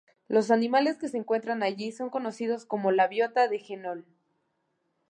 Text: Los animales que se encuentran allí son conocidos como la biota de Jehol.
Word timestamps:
Los 0.27 0.49
animales 0.49 0.97
que 0.97 1.09
se 1.09 1.17
encuentran 1.17 1.61
allí 1.61 1.91
son 1.91 2.09
conocidos 2.09 2.65
como 2.65 2.89
la 2.91 3.07
biota 3.07 3.47
de 3.47 3.59
Jehol. 3.59 4.03